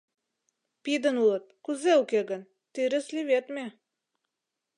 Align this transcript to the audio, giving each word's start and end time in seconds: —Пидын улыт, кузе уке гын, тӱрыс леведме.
—Пидын 0.83 1.15
улыт, 1.23 1.45
кузе 1.65 1.91
уке 2.01 2.21
гын, 2.29 2.41
тӱрыс 2.73 3.07
леведме. 3.15 3.65